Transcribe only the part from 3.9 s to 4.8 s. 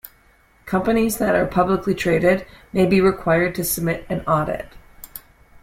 an audit.